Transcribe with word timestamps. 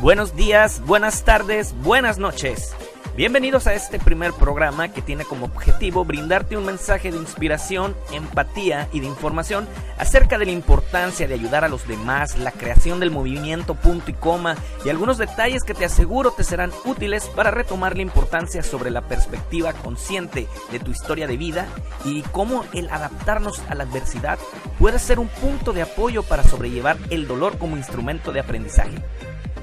Buenos 0.00 0.34
días, 0.34 0.80
buenas 0.86 1.24
tardes, 1.24 1.74
buenas 1.82 2.16
noches. 2.16 2.74
Bienvenidos 3.18 3.66
a 3.66 3.74
este 3.74 3.98
primer 3.98 4.32
programa 4.32 4.88
que 4.88 5.02
tiene 5.02 5.26
como 5.26 5.44
objetivo 5.44 6.06
brindarte 6.06 6.56
un 6.56 6.64
mensaje 6.64 7.10
de 7.10 7.18
inspiración, 7.18 7.94
empatía 8.10 8.88
y 8.94 9.00
de 9.00 9.06
información 9.06 9.68
acerca 9.98 10.38
de 10.38 10.46
la 10.46 10.52
importancia 10.52 11.28
de 11.28 11.34
ayudar 11.34 11.64
a 11.66 11.68
los 11.68 11.86
demás, 11.86 12.38
la 12.38 12.50
creación 12.50 12.98
del 12.98 13.10
movimiento 13.10 13.74
punto 13.74 14.10
y 14.10 14.14
coma 14.14 14.56
y 14.86 14.88
algunos 14.88 15.18
detalles 15.18 15.64
que 15.64 15.74
te 15.74 15.84
aseguro 15.84 16.30
te 16.30 16.44
serán 16.44 16.72
útiles 16.86 17.26
para 17.26 17.50
retomar 17.50 17.94
la 17.94 18.00
importancia 18.00 18.62
sobre 18.62 18.90
la 18.90 19.02
perspectiva 19.02 19.74
consciente 19.74 20.48
de 20.72 20.78
tu 20.78 20.92
historia 20.92 21.26
de 21.26 21.36
vida 21.36 21.66
y 22.06 22.22
cómo 22.32 22.64
el 22.72 22.88
adaptarnos 22.88 23.60
a 23.68 23.74
la 23.74 23.84
adversidad 23.84 24.38
puede 24.78 24.98
ser 24.98 25.18
un 25.18 25.28
punto 25.28 25.74
de 25.74 25.82
apoyo 25.82 26.22
para 26.22 26.42
sobrellevar 26.42 26.96
el 27.10 27.28
dolor 27.28 27.58
como 27.58 27.76
instrumento 27.76 28.32
de 28.32 28.40
aprendizaje. 28.40 28.96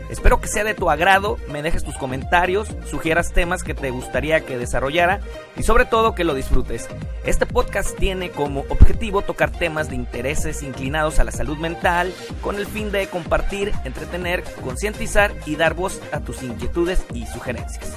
Espero 0.10 0.40
que 0.40 0.48
sea 0.48 0.64
de 0.64 0.74
tu 0.74 0.90
agrado, 0.90 1.38
me 1.50 1.62
dejes 1.62 1.84
tus 1.84 1.98
comentarios, 1.98 2.70
sugieras 2.90 3.34
temas 3.34 3.64
que 3.64 3.74
te 3.74 3.92
gustaría 3.92 4.42
que 4.42 4.58
desarrollara 4.58 5.20
y 5.58 5.64
sobre 5.64 5.86
todo 5.86 6.16
que 6.16 6.24
lo 6.24 6.34
disfrutes. 6.34 6.88
Este 7.26 7.46
podcast 7.46 7.98
tiene 7.98 8.32
como 8.32 8.62
objetivo 8.70 9.22
tocar 9.22 9.52
temas 9.52 9.90
de 9.90 9.96
intereses 9.96 10.64
inclinados 10.64 11.20
a 11.20 11.24
la 11.24 11.32
salud 11.32 11.58
mental 11.58 12.14
con 12.42 12.56
el 12.56 12.66
fin 12.66 12.92
de 12.92 13.08
compartir, 13.08 13.74
entretener, 13.84 14.44
concientizar 14.64 15.34
y 15.46 15.56
dar 15.56 15.74
voz 15.74 16.02
a 16.12 16.22
tus 16.22 16.42
inquietudes 16.42 17.04
y 17.14 17.26
sugerencias. 17.26 17.94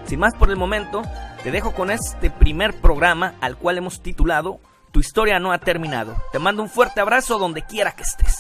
Sin 0.06 0.20
más 0.20 0.36
por 0.36 0.50
el 0.50 0.58
momento, 0.58 1.04
te 1.44 1.52
dejo 1.52 1.74
con 1.74 1.90
este 1.90 2.30
primer 2.30 2.82
programa 2.82 3.36
al 3.40 3.58
cual 3.58 3.78
hemos 3.78 4.02
titulado 4.02 4.60
Tu 4.92 5.00
historia 5.00 5.40
no 5.40 5.52
ha 5.52 5.60
terminado. 5.60 6.22
Te 6.32 6.40
mando 6.40 6.62
un 6.62 6.70
fuerte 6.70 7.00
abrazo 7.00 7.40
donde 7.40 7.62
quiera 7.62 7.96
que 7.96 8.04
estés. 8.04 8.38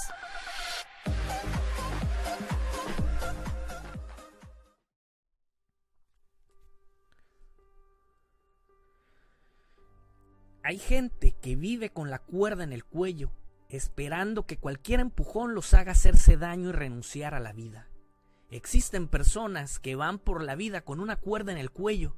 Hay 10.61 10.77
gente 10.77 11.35
que 11.41 11.55
vive 11.55 11.89
con 11.89 12.11
la 12.11 12.19
cuerda 12.19 12.63
en 12.63 12.73
el 12.73 12.83
cuello, 12.85 13.31
esperando 13.69 14.45
que 14.45 14.57
cualquier 14.57 14.99
empujón 14.99 15.55
los 15.55 15.73
haga 15.73 15.93
hacerse 15.93 16.37
daño 16.37 16.69
y 16.69 16.73
renunciar 16.73 17.33
a 17.33 17.39
la 17.39 17.53
vida. 17.53 17.87
Existen 18.51 19.07
personas 19.07 19.79
que 19.79 19.95
van 19.95 20.19
por 20.19 20.43
la 20.43 20.55
vida 20.55 20.81
con 20.81 20.99
una 20.99 21.15
cuerda 21.15 21.51
en 21.51 21.57
el 21.57 21.71
cuello, 21.71 22.15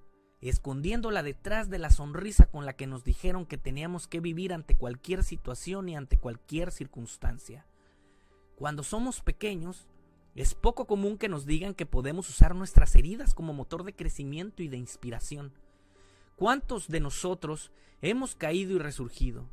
escondiéndola 0.50 1.22
detrás 1.22 1.70
de 1.70 1.78
la 1.78 1.92
sonrisa 1.92 2.48
con 2.48 2.66
la 2.66 2.74
que 2.74 2.88
nos 2.88 3.04
dijeron 3.04 3.46
que 3.46 3.58
teníamos 3.58 4.08
que 4.08 4.20
vivir 4.20 4.54
ante 4.54 4.76
cualquier 4.76 5.24
situación 5.24 5.88
y 5.88 5.96
ante 5.96 6.18
cualquier 6.18 6.72
circunstancia. 6.72 7.66
Cuando 8.56 8.84
somos 8.84 9.22
pequeños, 9.22 9.88
es 10.34 10.56
poco 10.56 10.88
común 10.88 11.18
que 11.18 11.30
nos 11.30 11.46
digan 11.46 11.74
que 11.76 11.86
podemos 11.86 12.30
usar 12.30 12.56
nuestras 12.56 12.96
heridas 12.96 13.34
como 13.34 13.54
motor 13.54 13.84
de 13.84 13.94
crecimiento 13.94 14.64
y 14.64 14.68
de 14.68 14.78
inspiración. 14.78 15.52
¿Cuántos 16.36 16.88
de 16.88 17.02
nosotros 17.02 17.72
hemos 18.02 18.36
caído 18.36 18.76
y 18.76 18.80
resurgido? 18.80 19.46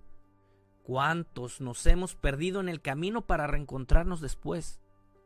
¿Cuántos 0.85 1.61
nos 1.61 1.85
hemos 1.87 2.15
perdido 2.15 2.61
en 2.61 2.69
el 2.71 2.81
camino 2.81 3.27
para 3.27 3.47
reencontrarnos 3.47 4.23
después? 4.23 4.81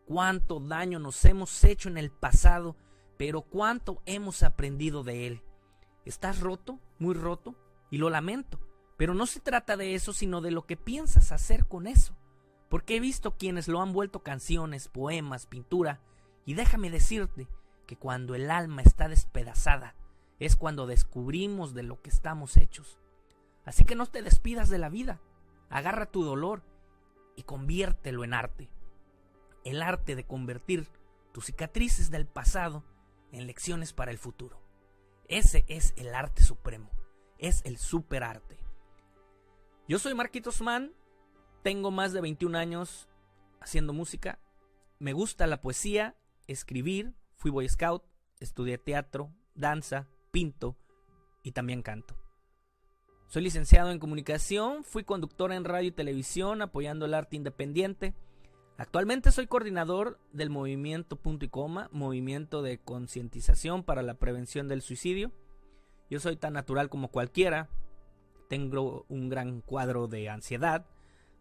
¿Cuánto 0.07 0.59
daño 0.59 0.99
nos 0.99 1.25
hemos 1.25 1.63
hecho 1.63 1.89
en 1.89 1.99
el 1.99 2.11
pasado, 2.11 2.75
pero 3.17 3.43
cuánto 3.43 4.03
hemos 4.07 4.43
aprendido 4.43 5.05
de 5.05 5.29
él? 5.29 5.43
¿Estás 6.05 6.41
roto? 6.41 6.79
Muy 6.99 7.15
roto. 7.15 7.55
Y 7.91 7.99
lo 7.99 8.11
lamento. 8.11 8.61
Pero 8.97 9.15
no 9.15 9.27
se 9.27 9.41
trata 9.41 9.77
de 9.77 9.95
eso, 9.95 10.13
sino 10.13 10.41
de 10.41 10.51
lo 10.51 10.67
que 10.67 10.77
piensas 10.77 11.33
hacer 11.33 11.67
con 11.67 11.87
eso. 11.87 12.17
Porque 12.69 12.97
he 12.97 13.01
visto 13.01 13.37
quienes 13.37 13.69
lo 13.69 13.81
han 13.83 13.93
vuelto 13.93 14.23
canciones, 14.23 14.89
poemas, 14.89 15.47
pintura. 15.47 16.01
Y 16.45 16.55
déjame 16.55 16.91
decirte 16.91 17.49
que 17.87 17.97
cuando 17.97 18.35
el 18.35 18.51
alma 18.51 18.83
está 18.83 19.09
despedazada, 19.09 19.95
es 20.39 20.57
cuando 20.57 20.87
descubrimos 20.87 21.75
de 21.75 21.83
lo 21.83 22.01
que 22.01 22.11
estamos 22.11 22.57
hechos. 22.57 22.99
Así 23.65 23.85
que 23.85 23.95
no 23.95 24.07
te 24.07 24.23
despidas 24.23 24.71
de 24.71 24.79
la 24.79 24.89
vida. 24.89 25.21
Agarra 25.71 26.07
tu 26.07 26.25
dolor 26.25 26.63
y 27.37 27.45
conviértelo 27.45 28.25
en 28.25 28.35
arte. 28.35 28.69
El 29.65 29.83
arte 29.83 30.17
de 30.17 30.25
convertir 30.25 30.89
tus 31.33 31.47
cicatrices 31.47 32.11
del 32.11 32.27
pasado 32.27 32.85
en 33.31 33.47
lecciones 33.47 33.93
para 33.93 34.11
el 34.11 34.19
futuro. 34.19 34.61
Ese 35.33 35.65
es 35.67 35.95
el 35.97 36.15
arte 36.15 36.43
supremo. 36.43 36.91
Es 37.39 37.63
el 37.65 37.79
superarte. 37.79 38.59
Yo 39.89 39.99
soy 39.99 40.13
Marquitos 40.13 40.61
Mann. 40.61 40.93
Tengo 41.63 41.91
más 41.91 42.13
de 42.13 42.21
21 42.21 42.59
años 42.59 43.09
haciendo 43.59 43.95
música. 43.95 44.39
Me 44.99 45.15
gusta 45.15 45.47
la 45.47 45.63
poesía, 45.63 46.19
escribir. 46.49 47.15
Fui 47.35 47.51
Boy 47.51 47.67
Scout. 47.67 48.05
Estudié 48.41 48.77
teatro, 48.77 49.33
danza, 49.55 50.07
pinto 50.33 50.77
y 51.43 51.53
también 51.53 51.81
canto. 51.81 52.15
Soy 53.27 53.41
licenciado 53.41 53.91
en 53.91 54.01
comunicación, 54.01 54.85
fui 54.85 55.03
conductor 55.03 55.51
en 55.53 55.65
radio 55.65 55.89
y 55.89 55.93
televisión 55.93 56.61
apoyando 56.61 57.07
el 57.07 57.15
arte 57.15 57.37
independiente. 57.37 58.15
Actualmente 58.83 59.31
soy 59.31 59.47
coordinador 59.47 60.19
del 60.33 60.51
movimiento 60.51 61.15
Punto 61.15 61.45
y 61.45 61.49
Coma, 61.49 61.89
movimiento 61.93 62.63
de 62.63 62.79
concientización 62.79 63.85
para 63.85 64.03
la 64.03 64.15
prevención 64.15 64.67
del 64.67 64.83
suicidio. 64.83 65.31
Yo 66.11 66.19
soy 66.19 66.35
tan 66.35 66.55
natural 66.55 66.89
como 66.89 67.07
cualquiera. 67.07 67.69
Tengo 68.49 69.07
un 69.09 69.29
gran 69.29 69.61
cuadro 69.61 70.09
de 70.09 70.29
ansiedad. 70.29 70.85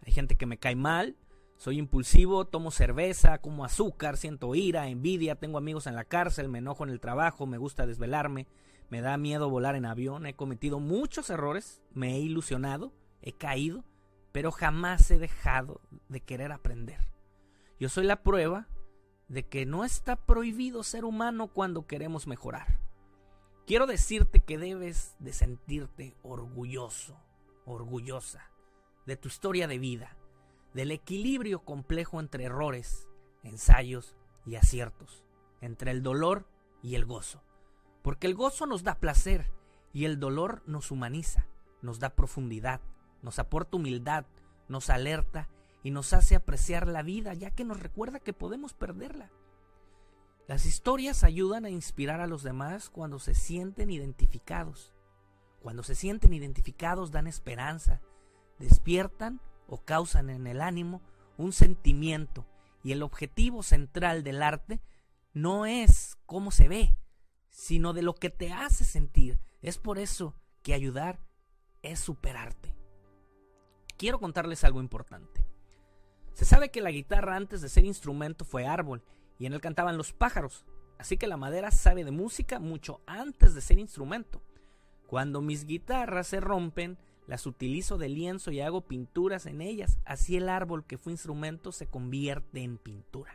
Hay 0.05 0.13
gente 0.13 0.35
que 0.35 0.45
me 0.45 0.59
cae 0.59 0.75
mal. 0.75 1.15
Soy 1.57 1.79
impulsivo, 1.79 2.45
tomo 2.45 2.69
cerveza, 2.69 3.39
como 3.39 3.65
azúcar, 3.65 4.17
siento 4.17 4.53
ira, 4.53 4.87
envidia, 4.87 5.33
tengo 5.33 5.57
amigos 5.57 5.87
en 5.87 5.95
la 5.95 6.05
cárcel, 6.05 6.47
me 6.47 6.59
enojo 6.59 6.83
en 6.83 6.91
el 6.91 6.99
trabajo, 6.99 7.47
me 7.47 7.57
gusta 7.57 7.87
desvelarme, 7.87 8.45
me 8.91 9.01
da 9.01 9.17
miedo 9.17 9.49
volar 9.49 9.75
en 9.75 9.87
avión, 9.87 10.27
he 10.27 10.35
cometido 10.35 10.79
muchos 10.79 11.31
errores, 11.31 11.81
me 11.91 12.17
he 12.17 12.19
ilusionado, 12.19 12.93
he 13.23 13.31
caído, 13.31 13.83
pero 14.31 14.51
jamás 14.51 15.09
he 15.09 15.17
dejado 15.17 15.81
de 16.07 16.21
querer 16.21 16.51
aprender. 16.51 17.10
Yo 17.81 17.89
soy 17.89 18.05
la 18.05 18.21
prueba 18.21 18.67
de 19.27 19.41
que 19.47 19.65
no 19.65 19.83
está 19.83 20.15
prohibido 20.15 20.83
ser 20.83 21.03
humano 21.03 21.47
cuando 21.47 21.87
queremos 21.87 22.27
mejorar. 22.27 22.79
Quiero 23.65 23.87
decirte 23.87 24.39
que 24.39 24.59
debes 24.59 25.15
de 25.17 25.33
sentirte 25.33 26.15
orgulloso, 26.21 27.17
orgullosa 27.65 28.51
de 29.07 29.17
tu 29.17 29.29
historia 29.29 29.67
de 29.67 29.79
vida, 29.79 30.15
del 30.75 30.91
equilibrio 30.91 31.65
complejo 31.65 32.19
entre 32.19 32.43
errores, 32.43 33.09
ensayos 33.41 34.15
y 34.45 34.57
aciertos, 34.57 35.25
entre 35.59 35.89
el 35.89 36.03
dolor 36.03 36.45
y 36.83 36.93
el 36.93 37.05
gozo. 37.05 37.41
Porque 38.03 38.27
el 38.27 38.35
gozo 38.35 38.67
nos 38.67 38.83
da 38.83 38.99
placer 38.99 39.51
y 39.91 40.05
el 40.05 40.19
dolor 40.19 40.61
nos 40.67 40.91
humaniza, 40.91 41.47
nos 41.81 41.97
da 41.97 42.11
profundidad, 42.11 42.79
nos 43.23 43.39
aporta 43.39 43.77
humildad, 43.77 44.27
nos 44.67 44.91
alerta 44.91 45.49
y 45.83 45.91
nos 45.91 46.13
hace 46.13 46.35
apreciar 46.35 46.87
la 46.87 47.03
vida, 47.03 47.33
ya 47.33 47.51
que 47.51 47.63
nos 47.63 47.79
recuerda 47.79 48.19
que 48.19 48.33
podemos 48.33 48.73
perderla. 48.73 49.31
Las 50.47 50.65
historias 50.65 51.23
ayudan 51.23 51.65
a 51.65 51.69
inspirar 51.69 52.19
a 52.21 52.27
los 52.27 52.43
demás 52.43 52.89
cuando 52.89 53.19
se 53.19 53.33
sienten 53.33 53.89
identificados. 53.89 54.93
Cuando 55.61 55.83
se 55.83 55.95
sienten 55.95 56.33
identificados 56.33 57.11
dan 57.11 57.27
esperanza, 57.27 58.01
despiertan 58.59 59.39
o 59.67 59.83
causan 59.83 60.29
en 60.29 60.47
el 60.47 60.61
ánimo 60.61 61.01
un 61.37 61.53
sentimiento 61.53 62.45
y 62.83 62.91
el 62.91 63.03
objetivo 63.03 63.63
central 63.63 64.23
del 64.23 64.41
arte 64.41 64.81
no 65.33 65.65
es 65.65 66.17
cómo 66.25 66.51
se 66.51 66.67
ve, 66.67 66.95
sino 67.49 67.93
de 67.93 68.01
lo 68.01 68.15
que 68.15 68.29
te 68.29 68.51
hace 68.51 68.83
sentir. 68.83 69.39
Es 69.61 69.77
por 69.77 69.99
eso 69.99 70.35
que 70.63 70.73
ayudar 70.73 71.19
es 71.81 71.99
superarte. 71.99 72.75
Quiero 73.97 74.19
contarles 74.19 74.63
algo 74.63 74.81
importante. 74.81 75.45
Se 76.33 76.45
sabe 76.45 76.71
que 76.71 76.81
la 76.81 76.91
guitarra 76.91 77.35
antes 77.35 77.61
de 77.61 77.69
ser 77.69 77.85
instrumento 77.85 78.45
fue 78.45 78.65
árbol 78.65 79.03
y 79.37 79.45
en 79.45 79.53
él 79.53 79.61
cantaban 79.61 79.97
los 79.97 80.13
pájaros, 80.13 80.65
así 80.97 81.17
que 81.17 81.27
la 81.27 81.37
madera 81.37 81.71
sabe 81.71 82.03
de 82.03 82.11
música 82.11 82.59
mucho 82.59 83.01
antes 83.05 83.53
de 83.53 83.61
ser 83.61 83.79
instrumento. 83.79 84.41
Cuando 85.07 85.41
mis 85.41 85.65
guitarras 85.65 86.27
se 86.27 86.39
rompen, 86.39 86.97
las 87.27 87.45
utilizo 87.45 87.97
de 87.97 88.09
lienzo 88.09 88.51
y 88.51 88.61
hago 88.61 88.81
pinturas 88.81 89.45
en 89.45 89.61
ellas, 89.61 89.99
así 90.05 90.37
el 90.37 90.49
árbol 90.49 90.85
que 90.85 90.97
fue 90.97 91.11
instrumento 91.11 91.71
se 91.71 91.87
convierte 91.87 92.61
en 92.61 92.77
pintura. 92.77 93.33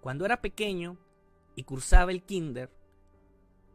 Cuando 0.00 0.24
era 0.24 0.40
pequeño, 0.40 0.98
y 1.54 1.64
cursaba 1.64 2.10
el 2.10 2.22
kinder, 2.22 2.70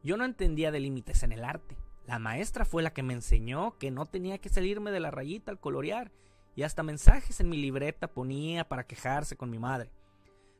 yo 0.04 0.18
no 0.18 0.25
entendía 0.25 0.72
de 0.72 0.80
límites 0.80 1.24
en 1.24 1.31
el 1.31 1.44
arte. 1.44 1.78
La 2.07 2.19
maestra 2.19 2.66
fue 2.66 2.84
la 2.84 2.94
que 2.94 3.04
me 3.04 3.13
enseñó 3.13 3.78
que 3.78 3.92
no 3.92 4.06
tenía 4.06 4.38
que 4.38 4.50
salirme 4.50 4.92
de 4.92 5.00
la 5.00 5.12
rayita 5.12 5.52
al 5.52 5.60
colorear 5.60 6.12
y 6.56 6.63
hasta 6.63 6.84
mensajes 6.84 7.40
en 7.40 7.50
mi 7.50 7.57
libreta 7.57 8.07
ponía 8.07 8.68
para 8.68 8.86
quejarse 8.86 9.36
con 9.36 9.50
mi 9.50 9.60
madre. 9.60 9.92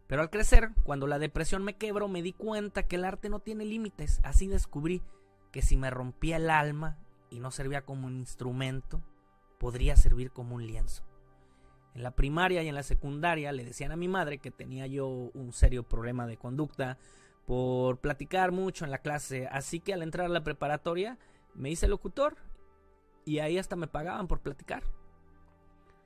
Pero 0.08 0.22
al 0.22 0.30
crecer, 0.30 0.72
cuando 0.84 1.08
la 1.08 1.20
depresión 1.20 1.64
me 1.64 1.78
quebró, 1.78 2.08
me 2.08 2.22
di 2.22 2.34
cuenta 2.34 2.84
que 2.84 2.98
el 2.98 3.06
arte 3.06 3.30
no 3.30 3.40
tiene 3.40 3.66
límites. 3.66 4.20
Así 4.24 4.48
descubrí 4.48 5.02
que 5.52 5.62
si 5.62 5.78
me 5.78 5.90
rompía 5.90 6.38
el 6.38 6.50
alma 6.50 7.00
y 7.30 7.40
no 7.40 7.50
servía 7.50 7.86
como 7.86 8.08
un 8.08 8.18
instrumento, 8.18 9.02
podría 9.58 9.96
servir 9.96 10.32
como 10.32 10.56
un 10.56 10.68
lienzo. 10.68 11.04
En 11.96 12.04
la 12.04 12.12
primaria 12.12 12.62
y 12.62 12.68
en 12.68 12.76
la 12.76 12.84
secundaria 12.84 13.52
le 13.54 13.64
decían 13.64 13.92
a 13.92 13.96
mi 13.96 14.10
madre 14.10 14.40
que 14.40 14.52
tenía 14.52 14.86
yo 14.86 15.08
un 15.08 15.54
serio 15.54 15.84
problema 15.84 16.28
de 16.28 16.38
conducta 16.38 16.98
por 17.48 18.00
platicar 18.00 18.52
mucho 18.52 18.84
en 18.84 18.92
la 18.92 18.98
clase, 18.98 19.48
así 19.48 19.80
que 19.80 19.94
al 19.94 20.04
entrar 20.04 20.26
a 20.26 20.30
la 20.30 20.44
preparatoria 20.44 21.18
me 21.54 21.70
hice 21.70 21.88
locutor 21.88 22.36
y 23.24 23.40
ahí 23.40 23.58
hasta 23.58 23.78
me 23.78 23.88
pagaban 23.88 24.28
por 24.28 24.42
platicar. 24.42 24.84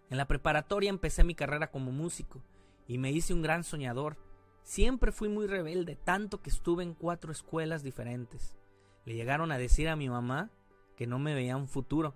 En 0.10 0.18
la 0.18 0.28
preparatoria 0.28 0.90
empecé 0.90 1.24
mi 1.24 1.36
carrera 1.36 1.70
como 1.72 1.92
músico 1.92 2.42
y 2.88 2.98
me 2.98 3.12
hice 3.12 3.34
un 3.34 3.42
gran 3.42 3.64
soñador. 3.64 4.18
Siempre 4.64 5.12
fui 5.12 5.30
muy 5.30 5.48
rebelde, 5.48 5.96
tanto 5.96 6.42
que 6.42 6.50
estuve 6.50 6.84
en 6.84 6.94
cuatro 6.94 7.32
escuelas 7.32 7.84
diferentes. 7.84 8.58
Le 9.06 9.16
llegaron 9.16 9.52
a 9.52 9.58
decir 9.58 9.88
a 9.88 9.96
mi 9.96 10.10
mamá 10.10 10.52
que 10.96 11.08
no 11.08 11.20
me 11.20 11.34
veía 11.34 11.58
un 11.58 11.68
futuro, 11.68 12.16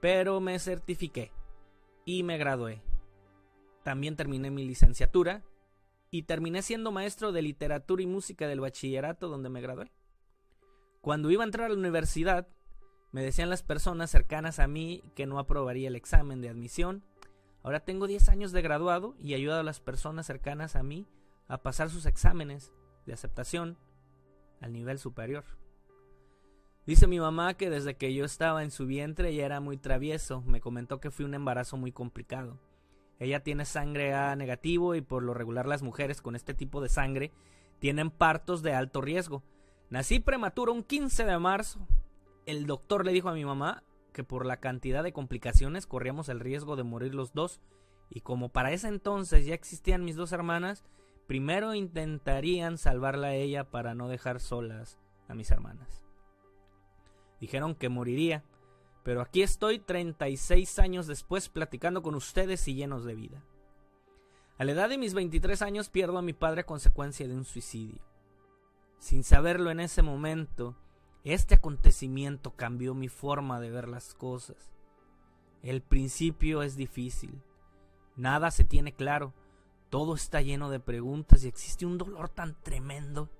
pero 0.00 0.40
me 0.40 0.58
certifiqué 0.58 1.32
y 2.04 2.22
me 2.22 2.38
gradué. 2.38 2.82
También 3.82 4.16
terminé 4.16 4.50
mi 4.50 4.64
licenciatura 4.64 5.42
y 6.10 6.22
terminé 6.22 6.62
siendo 6.62 6.92
maestro 6.92 7.32
de 7.32 7.42
literatura 7.42 8.02
y 8.02 8.06
música 8.06 8.46
del 8.46 8.60
bachillerato 8.60 9.28
donde 9.28 9.50
me 9.50 9.60
gradué. 9.60 9.92
Cuando 11.00 11.30
iba 11.30 11.42
a 11.42 11.46
entrar 11.46 11.66
a 11.66 11.68
la 11.68 11.78
universidad, 11.78 12.48
me 13.10 13.22
decían 13.22 13.48
las 13.48 13.62
personas 13.62 14.10
cercanas 14.10 14.58
a 14.58 14.66
mí 14.66 15.02
que 15.14 15.26
no 15.26 15.38
aprobaría 15.38 15.88
el 15.88 15.96
examen 15.96 16.40
de 16.40 16.50
admisión. 16.50 17.02
Ahora 17.62 17.80
tengo 17.80 18.06
10 18.06 18.28
años 18.28 18.52
de 18.52 18.62
graduado 18.62 19.14
y 19.18 19.34
ayudo 19.34 19.58
a 19.58 19.62
las 19.62 19.80
personas 19.80 20.26
cercanas 20.26 20.76
a 20.76 20.82
mí 20.82 21.06
a 21.48 21.62
pasar 21.62 21.88
sus 21.88 22.06
exámenes 22.06 22.72
de 23.06 23.14
aceptación 23.14 23.78
al 24.60 24.72
nivel 24.72 24.98
superior. 24.98 25.44
Dice 26.86 27.06
mi 27.06 27.18
mamá 27.18 27.54
que 27.54 27.70
desde 27.70 27.96
que 27.96 28.14
yo 28.14 28.24
estaba 28.24 28.62
en 28.62 28.70
su 28.70 28.86
vientre 28.86 29.34
ya 29.34 29.46
era 29.46 29.60
muy 29.60 29.76
travieso. 29.76 30.42
Me 30.42 30.60
comentó 30.60 31.00
que 31.00 31.10
fue 31.10 31.24
un 31.24 31.34
embarazo 31.34 31.76
muy 31.76 31.92
complicado. 31.92 32.58
Ella 33.18 33.42
tiene 33.42 33.64
sangre 33.64 34.14
A 34.14 34.36
negativo 34.36 34.94
y 34.94 35.00
por 35.00 35.22
lo 35.22 35.34
regular 35.34 35.66
las 35.66 35.82
mujeres 35.82 36.22
con 36.22 36.36
este 36.36 36.54
tipo 36.54 36.80
de 36.80 36.88
sangre 36.88 37.32
tienen 37.78 38.10
partos 38.10 38.62
de 38.62 38.74
alto 38.74 39.00
riesgo. 39.00 39.42
Nací 39.90 40.20
prematuro 40.20 40.72
un 40.72 40.82
15 40.82 41.24
de 41.24 41.38
marzo 41.38 41.80
el 42.48 42.66
doctor 42.66 43.04
le 43.04 43.12
dijo 43.12 43.28
a 43.28 43.34
mi 43.34 43.44
mamá 43.44 43.82
que 44.14 44.24
por 44.24 44.46
la 44.46 44.56
cantidad 44.56 45.02
de 45.02 45.12
complicaciones 45.12 45.86
corríamos 45.86 46.30
el 46.30 46.40
riesgo 46.40 46.76
de 46.76 46.82
morir 46.82 47.14
los 47.14 47.34
dos 47.34 47.60
y 48.08 48.22
como 48.22 48.48
para 48.48 48.72
ese 48.72 48.88
entonces 48.88 49.44
ya 49.44 49.54
existían 49.54 50.02
mis 50.02 50.16
dos 50.16 50.32
hermanas, 50.32 50.82
primero 51.26 51.74
intentarían 51.74 52.78
salvarla 52.78 53.28
a 53.28 53.34
ella 53.34 53.64
para 53.64 53.94
no 53.94 54.08
dejar 54.08 54.40
solas 54.40 54.98
a 55.28 55.34
mis 55.34 55.50
hermanas. 55.50 56.06
Dijeron 57.38 57.74
que 57.74 57.90
moriría, 57.90 58.44
pero 59.02 59.20
aquí 59.20 59.42
estoy 59.42 59.78
36 59.78 60.78
años 60.78 61.06
después 61.06 61.50
platicando 61.50 62.02
con 62.02 62.14
ustedes 62.14 62.66
y 62.66 62.74
llenos 62.74 63.04
de 63.04 63.14
vida. 63.14 63.44
A 64.56 64.64
la 64.64 64.72
edad 64.72 64.88
de 64.88 64.96
mis 64.96 65.12
23 65.12 65.60
años 65.60 65.90
pierdo 65.90 66.16
a 66.16 66.22
mi 66.22 66.32
padre 66.32 66.62
a 66.62 66.66
consecuencia 66.66 67.28
de 67.28 67.34
un 67.34 67.44
suicidio. 67.44 68.00
Sin 68.98 69.22
saberlo 69.22 69.70
en 69.70 69.80
ese 69.80 70.00
momento, 70.00 70.76
este 71.32 71.56
acontecimiento 71.56 72.54
cambió 72.54 72.94
mi 72.94 73.08
forma 73.08 73.60
de 73.60 73.70
ver 73.70 73.88
las 73.88 74.14
cosas. 74.14 74.72
El 75.62 75.82
principio 75.82 76.62
es 76.62 76.76
difícil. 76.76 77.42
Nada 78.16 78.50
se 78.50 78.64
tiene 78.64 78.92
claro. 78.92 79.34
Todo 79.90 80.14
está 80.14 80.40
lleno 80.42 80.70
de 80.70 80.80
preguntas 80.80 81.44
y 81.44 81.48
existe 81.48 81.86
un 81.86 81.98
dolor 81.98 82.28
tan 82.28 82.54
tremendo 82.62 83.30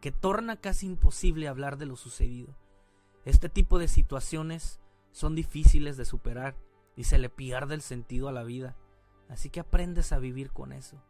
que 0.00 0.12
torna 0.12 0.60
casi 0.60 0.86
imposible 0.86 1.48
hablar 1.48 1.78
de 1.78 1.86
lo 1.86 1.96
sucedido. 1.96 2.54
Este 3.24 3.48
tipo 3.48 3.78
de 3.78 3.88
situaciones 3.88 4.80
son 5.12 5.34
difíciles 5.34 5.96
de 5.96 6.04
superar 6.04 6.56
y 6.96 7.04
se 7.04 7.18
le 7.18 7.30
pierde 7.30 7.74
el 7.74 7.82
sentido 7.82 8.28
a 8.28 8.32
la 8.32 8.44
vida. 8.44 8.76
Así 9.28 9.50
que 9.50 9.60
aprendes 9.60 10.12
a 10.12 10.18
vivir 10.18 10.50
con 10.50 10.72
eso. 10.72 11.02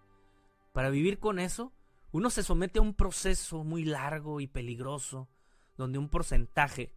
Para 0.72 0.90
vivir 0.90 1.19
con 1.19 1.38
eso, 1.38 1.72
uno 2.12 2.31
se 2.31 2.42
somete 2.42 2.78
a 2.78 2.82
un 2.82 2.94
proceso 2.94 3.64
muy 3.64 3.84
largo 3.84 4.40
y 4.40 4.46
peligroso 4.46 5.28
donde 5.76 5.99
un 5.99 6.09
porcentaje 6.09 6.93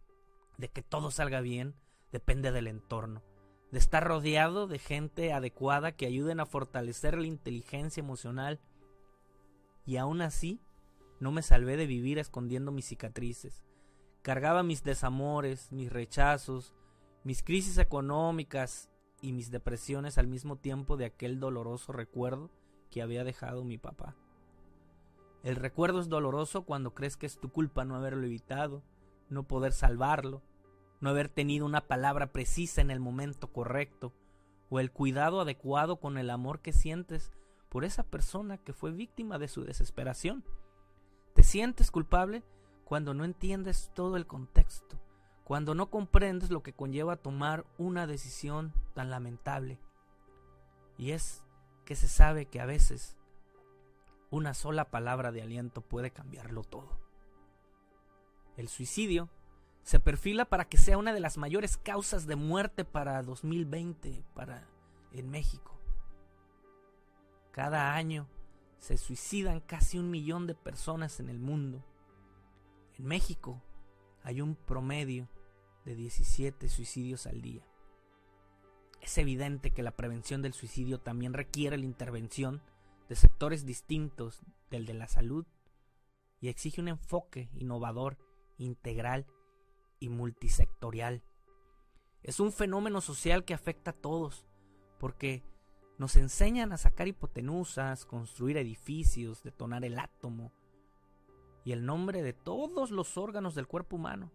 de 0.56 0.68
que 0.68 0.82
todo 0.82 1.10
salga 1.10 1.40
bien 1.40 1.74
depende 2.12 2.52
del 2.52 2.66
entorno, 2.66 3.22
de 3.70 3.78
estar 3.78 4.06
rodeado 4.06 4.66
de 4.66 4.78
gente 4.78 5.32
adecuada 5.32 5.92
que 5.92 6.06
ayuden 6.06 6.40
a 6.40 6.46
fortalecer 6.46 7.16
la 7.18 7.26
inteligencia 7.26 8.00
emocional. 8.00 8.60
Y 9.84 9.96
aún 9.96 10.20
así, 10.20 10.60
no 11.20 11.32
me 11.32 11.42
salvé 11.42 11.76
de 11.76 11.86
vivir 11.86 12.18
escondiendo 12.18 12.72
mis 12.72 12.86
cicatrices. 12.86 13.64
Cargaba 14.22 14.62
mis 14.62 14.82
desamores, 14.82 15.72
mis 15.72 15.90
rechazos, 15.90 16.74
mis 17.24 17.42
crisis 17.42 17.78
económicas 17.78 18.90
y 19.20 19.32
mis 19.32 19.50
depresiones 19.50 20.18
al 20.18 20.28
mismo 20.28 20.56
tiempo 20.56 20.96
de 20.96 21.06
aquel 21.06 21.40
doloroso 21.40 21.92
recuerdo 21.92 22.50
que 22.90 23.02
había 23.02 23.24
dejado 23.24 23.64
mi 23.64 23.78
papá. 23.78 24.16
El 25.42 25.56
recuerdo 25.56 26.00
es 26.00 26.08
doloroso 26.08 26.62
cuando 26.62 26.94
crees 26.94 27.16
que 27.16 27.26
es 27.26 27.38
tu 27.38 27.50
culpa 27.50 27.84
no 27.84 27.94
haberlo 27.94 28.26
evitado, 28.26 28.82
no 29.28 29.44
poder 29.44 29.72
salvarlo, 29.72 30.42
no 31.00 31.10
haber 31.10 31.28
tenido 31.28 31.64
una 31.64 31.82
palabra 31.82 32.32
precisa 32.32 32.80
en 32.80 32.90
el 32.90 33.00
momento 33.00 33.52
correcto, 33.52 34.12
o 34.70 34.80
el 34.80 34.90
cuidado 34.90 35.40
adecuado 35.40 35.96
con 35.96 36.18
el 36.18 36.30
amor 36.30 36.60
que 36.60 36.72
sientes 36.72 37.30
por 37.68 37.84
esa 37.84 38.02
persona 38.02 38.58
que 38.58 38.72
fue 38.72 38.90
víctima 38.90 39.38
de 39.38 39.48
su 39.48 39.64
desesperación. 39.64 40.44
Te 41.34 41.42
sientes 41.42 41.90
culpable 41.90 42.42
cuando 42.84 43.14
no 43.14 43.24
entiendes 43.24 43.90
todo 43.94 44.16
el 44.16 44.26
contexto, 44.26 44.98
cuando 45.44 45.74
no 45.74 45.90
comprendes 45.90 46.50
lo 46.50 46.62
que 46.62 46.72
conlleva 46.72 47.16
tomar 47.16 47.64
una 47.78 48.06
decisión 48.06 48.72
tan 48.94 49.10
lamentable. 49.10 49.78
Y 50.96 51.12
es 51.12 51.44
que 51.84 51.96
se 51.96 52.08
sabe 52.08 52.46
que 52.46 52.60
a 52.60 52.66
veces 52.66 53.17
una 54.30 54.54
sola 54.54 54.90
palabra 54.90 55.32
de 55.32 55.42
aliento 55.42 55.80
puede 55.80 56.10
cambiarlo 56.10 56.62
todo. 56.62 56.98
El 58.56 58.68
suicidio 58.68 59.28
se 59.82 60.00
perfila 60.00 60.44
para 60.44 60.68
que 60.68 60.76
sea 60.76 60.98
una 60.98 61.12
de 61.12 61.20
las 61.20 61.38
mayores 61.38 61.76
causas 61.78 62.26
de 62.26 62.36
muerte 62.36 62.84
para 62.84 63.22
2020 63.22 64.24
para 64.34 64.68
en 65.12 65.30
México. 65.30 65.78
Cada 67.52 67.94
año 67.94 68.28
se 68.78 68.98
suicidan 68.98 69.60
casi 69.60 69.98
un 69.98 70.10
millón 70.10 70.46
de 70.46 70.54
personas 70.54 71.20
en 71.20 71.28
el 71.28 71.38
mundo. 71.38 71.84
En 72.98 73.06
México 73.06 73.62
hay 74.22 74.40
un 74.40 74.54
promedio 74.56 75.28
de 75.84 75.94
17 75.94 76.68
suicidios 76.68 77.26
al 77.26 77.40
día. 77.40 77.66
Es 79.00 79.16
evidente 79.16 79.70
que 79.70 79.82
la 79.82 79.96
prevención 79.96 80.42
del 80.42 80.52
suicidio 80.52 81.00
también 81.00 81.32
requiere 81.32 81.78
la 81.78 81.84
intervención 81.84 82.60
de 83.08 83.16
sectores 83.16 83.64
distintos 83.64 84.42
del 84.70 84.86
de 84.86 84.94
la 84.94 85.08
salud 85.08 85.46
y 86.40 86.48
exige 86.48 86.80
un 86.80 86.88
enfoque 86.88 87.48
innovador, 87.54 88.18
integral 88.58 89.26
y 89.98 90.08
multisectorial. 90.08 91.22
Es 92.22 92.40
un 92.40 92.52
fenómeno 92.52 93.00
social 93.00 93.44
que 93.44 93.54
afecta 93.54 93.92
a 93.92 93.94
todos, 93.94 94.46
porque 94.98 95.42
nos 95.98 96.16
enseñan 96.16 96.72
a 96.72 96.76
sacar 96.76 97.08
hipotenusas, 97.08 98.04
construir 98.04 98.56
edificios, 98.56 99.42
detonar 99.42 99.84
el 99.84 99.98
átomo 99.98 100.52
y 101.64 101.72
el 101.72 101.84
nombre 101.84 102.22
de 102.22 102.32
todos 102.32 102.90
los 102.90 103.16
órganos 103.16 103.54
del 103.54 103.66
cuerpo 103.66 103.96
humano. 103.96 104.30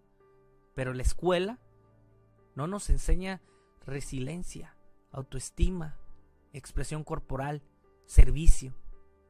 Pero 0.76 0.94
la 0.94 1.04
escuela 1.04 1.60
no 2.56 2.68
nos 2.68 2.90
enseña 2.90 3.42
resiliencia, 3.86 4.76
autoestima, 5.12 5.98
expresión 6.52 7.04
corporal, 7.04 7.62
servicio, 8.14 8.76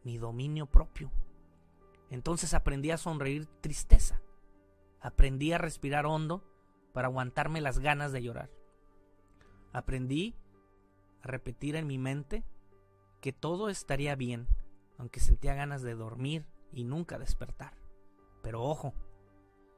ni 0.04 0.18
dominio 0.18 0.66
propio. 0.66 1.10
Entonces 2.10 2.54
aprendí 2.54 2.92
a 2.92 2.98
sonreír 2.98 3.48
tristeza. 3.62 4.22
Aprendí 5.00 5.54
a 5.54 5.58
respirar 5.58 6.06
hondo 6.06 6.44
para 6.92 7.08
aguantarme 7.08 7.62
las 7.62 7.80
ganas 7.80 8.12
de 8.12 8.22
llorar. 8.22 8.50
Aprendí 9.72 10.36
a 11.22 11.28
repetir 11.28 11.78
en 11.78 11.88
mi 11.88 11.98
mente 11.98 12.44
que 13.22 13.32
todo 13.32 13.70
estaría 13.70 14.16
bien, 14.16 14.50
aunque 14.98 15.22
sentía 15.22 15.54
ganas 15.54 15.82
de 15.82 15.96
dormir 15.96 16.46
y 16.74 16.84
nunca 16.84 17.18
despertar. 17.18 17.78
Pero 18.42 18.62
ojo, 18.64 18.94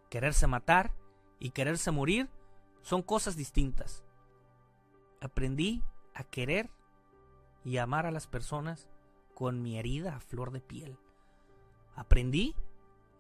quererse 0.10 0.48
matar 0.48 0.96
y 1.38 1.52
quererse 1.52 1.92
morir 1.92 2.28
son 2.82 3.04
cosas 3.04 3.36
distintas. 3.36 4.04
Aprendí 5.22 5.84
a 6.16 6.24
querer 6.24 6.72
y 7.64 7.78
amar 7.78 8.08
a 8.08 8.12
las 8.12 8.26
personas 8.26 8.90
con 9.36 9.62
mi 9.62 9.78
herida 9.78 10.16
a 10.16 10.20
flor 10.20 10.52
de 10.52 10.62
piel. 10.62 10.98
Aprendí 11.96 12.56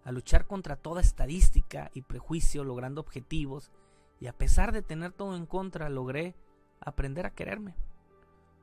a 0.04 0.12
luchar 0.12 0.48
contra 0.48 0.78
toda 0.78 1.02
estadística 1.02 1.92
y 1.94 2.02
prejuicio, 2.02 2.64
logrando 2.64 3.02
objetivos, 3.02 3.72
y 4.20 4.28
a 4.28 4.38
pesar 4.38 4.72
de 4.72 4.82
tener 4.82 5.12
todo 5.12 5.36
en 5.36 5.46
contra, 5.46 5.90
logré 5.90 6.36
aprender 6.80 7.26
a 7.26 7.34
quererme. 7.34 7.76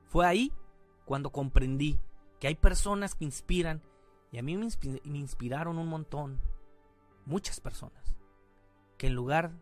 Fue 0.07 0.27
ahí 0.27 0.53
cuando 1.05 1.31
comprendí 1.31 2.01
que 2.41 2.49
hay 2.49 2.55
personas 2.55 3.15
que 3.15 3.25
inspiran, 3.25 3.83
y 4.31 4.39
a 4.39 4.43
mí 4.43 4.57
me, 4.57 4.69
inspiraron 5.19 5.79
un 5.79 5.89
montón, 5.89 6.41
muchas 7.27 7.61
personas, 7.61 8.17
que 8.97 9.09
en 9.09 9.15
lugar 9.15 9.53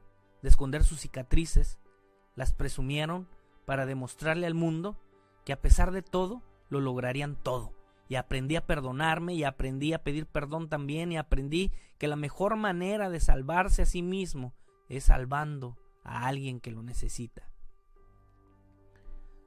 de 0.42 0.48
esconder 0.48 0.84
sus 0.84 1.00
cicatrices, 1.00 1.80
las 2.36 2.52
presumieron 2.52 3.28
para 3.66 3.84
demostrarle 3.84 4.46
al 4.46 4.54
mundo 4.54 4.96
que 5.44 5.52
a 5.52 5.60
pesar 5.60 5.90
de 5.90 6.02
todo, 6.02 6.42
lo 6.68 6.80
lograrían 6.80 7.34
todo 7.34 7.79
y 8.10 8.16
aprendí 8.16 8.56
a 8.56 8.66
perdonarme 8.66 9.34
y 9.34 9.44
aprendí 9.44 9.92
a 9.92 10.02
pedir 10.02 10.26
perdón 10.26 10.68
también 10.68 11.12
y 11.12 11.16
aprendí 11.16 11.70
que 11.96 12.08
la 12.08 12.16
mejor 12.16 12.56
manera 12.56 13.08
de 13.08 13.20
salvarse 13.20 13.82
a 13.82 13.86
sí 13.86 14.02
mismo 14.02 14.52
es 14.88 15.04
salvando 15.04 15.78
a 16.02 16.26
alguien 16.26 16.58
que 16.58 16.72
lo 16.72 16.82
necesita. 16.82 17.48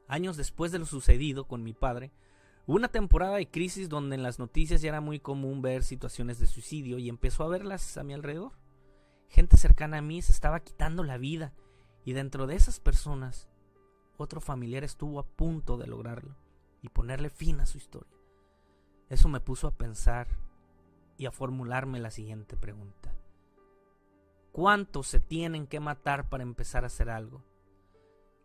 Años 0.08 0.38
después 0.38 0.72
de 0.72 0.80
lo 0.80 0.86
sucedido 0.86 1.46
con 1.46 1.62
mi 1.62 1.74
padre, 1.74 2.14
hubo 2.66 2.78
una 2.78 2.88
temporada 2.88 3.36
de 3.36 3.52
crisis 3.52 3.90
donde 3.90 4.16
en 4.16 4.24
las 4.24 4.40
noticias 4.40 4.82
ya 4.82 4.90
era 4.90 5.02
muy 5.02 5.20
común 5.20 5.62
ver 5.62 5.84
situaciones 5.84 6.40
de 6.40 6.48
suicidio 6.48 7.00
y 7.00 7.10
empezó 7.10 7.44
a 7.44 7.50
verlas 7.50 7.98
a 7.98 8.04
mi 8.04 8.14
alrededor. 8.14 8.54
Gente 9.28 9.58
cercana 9.58 9.98
a 9.98 10.02
mí 10.02 10.22
se 10.22 10.32
estaba 10.32 10.62
quitando 10.62 11.04
la 11.04 11.18
vida 11.18 11.54
y 12.06 12.14
dentro 12.14 12.48
de 12.48 12.56
esas 12.56 12.80
personas 12.80 13.50
otro 14.16 14.40
familiar 14.40 14.86
estuvo 14.86 15.20
a 15.20 15.28
punto 15.28 15.78
de 15.78 15.88
lograrlo 15.88 16.38
y 16.82 16.88
ponerle 16.88 17.30
fin 17.30 17.60
a 17.60 17.66
su 17.66 17.78
historia. 17.78 18.13
Eso 19.14 19.30
me 19.30 19.40
puso 19.40 19.68
a 19.68 19.78
pensar 19.78 20.26
y 21.20 21.28
a 21.28 21.32
formularme 21.32 22.00
la 22.00 22.10
siguiente 22.10 22.58
pregunta. 22.58 23.14
¿Cuántos 24.52 25.06
se 25.06 25.20
tienen 25.20 25.68
que 25.68 25.80
matar 25.80 26.30
para 26.30 26.42
empezar 26.42 26.84
a 26.84 26.88
hacer 26.88 27.12
algo? 27.12 27.44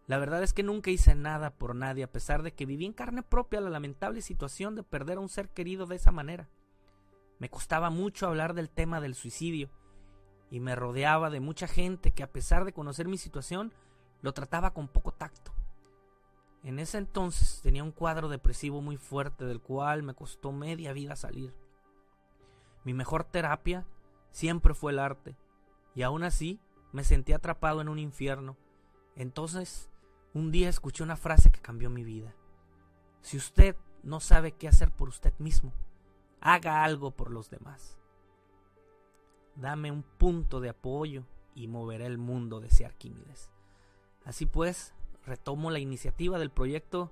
La 0.06 0.18
verdad 0.18 0.42
es 0.42 0.52
que 0.52 0.62
nunca 0.62 0.90
hice 0.90 1.14
nada 1.14 1.54
por 1.54 1.75
nadie 1.75 2.04
a 2.04 2.12
pesar 2.12 2.42
de 2.42 2.52
que 2.52 2.66
viví 2.66 2.84
en 2.84 2.92
carne 2.92 3.22
propia 3.22 3.62
la 3.62 3.70
lamentable 3.70 4.20
situación 4.20 4.75
de 4.75 4.82
perder 4.82 5.16
a 5.16 5.22
un 5.22 5.30
ser 5.30 5.48
querido 5.48 5.87
de 5.87 5.96
esa 5.96 6.12
manera. 6.12 6.50
Me 7.38 7.48
costaba 7.48 7.88
mucho 7.88 8.26
hablar 8.26 8.52
del 8.52 8.68
tema 8.68 9.00
del 9.00 9.14
suicidio 9.14 9.70
y 10.50 10.60
me 10.60 10.76
rodeaba 10.76 11.30
de 11.30 11.40
mucha 11.40 11.66
gente 11.66 12.10
que 12.10 12.22
a 12.22 12.30
pesar 12.30 12.66
de 12.66 12.75
conocer 12.75 13.08
mi 13.08 13.16
situación 13.16 13.72
lo 14.20 14.34
trataba 14.34 14.75
con 14.75 14.87
poco 14.87 15.12
tacto. 15.12 15.50
En 16.62 16.78
ese 16.78 16.98
entonces 16.98 17.60
tenía 17.62 17.84
un 17.84 17.92
cuadro 17.92 18.28
depresivo 18.28 18.82
muy 18.82 18.96
fuerte 18.96 19.44
del 19.44 19.60
cual 19.60 20.02
me 20.02 20.14
costó 20.14 20.52
media 20.52 20.92
vida 20.92 21.16
salir. 21.16 21.54
Mi 22.84 22.94
mejor 22.94 23.24
terapia 23.24 23.86
siempre 24.30 24.74
fue 24.74 24.92
el 24.92 24.98
arte, 24.98 25.36
y 25.94 26.02
aún 26.02 26.22
así 26.22 26.60
me 26.92 27.04
sentí 27.04 27.32
atrapado 27.32 27.80
en 27.80 27.88
un 27.88 27.98
infierno. 27.98 28.56
Entonces, 29.14 29.90
un 30.34 30.50
día 30.52 30.68
escuché 30.68 31.02
una 31.02 31.16
frase 31.16 31.50
que 31.50 31.60
cambió 31.60 31.90
mi 31.90 32.04
vida. 32.04 32.34
Si 33.20 33.36
usted 33.36 33.76
no 34.02 34.20
sabe 34.20 34.52
qué 34.52 34.68
hacer 34.68 34.90
por 34.90 35.08
usted 35.08 35.34
mismo, 35.38 35.72
haga 36.40 36.84
algo 36.84 37.10
por 37.10 37.30
los 37.30 37.50
demás. 37.50 37.98
Dame 39.56 39.90
un 39.90 40.02
punto 40.02 40.60
de 40.60 40.68
apoyo 40.68 41.24
y 41.54 41.66
moveré 41.66 42.06
el 42.06 42.18
mundo, 42.18 42.60
decía 42.60 42.86
Arquímedes. 42.86 43.50
Así 44.24 44.46
pues, 44.46 44.94
retomo 45.28 45.70
la 45.70 45.78
iniciativa 45.78 46.38
del 46.38 46.50
proyecto 46.50 47.11